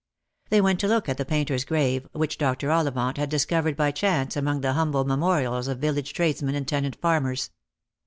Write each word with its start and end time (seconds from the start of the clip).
They 0.49 0.61
went 0.61 0.79
to 0.79 0.87
look 0.87 1.07
at 1.09 1.17
the 1.17 1.25
painter's 1.25 1.63
grave, 1.63 2.07
which 2.11 2.39
Dr. 2.39 2.71
Ollivant 2.71 3.17
had 3.19 3.29
discovered 3.29 3.75
by 3.77 3.91
chance 3.91 4.35
among 4.35 4.61
the 4.61 4.73
humble 4.73 5.05
memorials 5.05 5.67
of 5.67 5.77
village 5.77 6.13
tradesmen 6.13 6.55
and 6.55 6.67
tenant 6.67 6.95
farmers. 6.95 7.51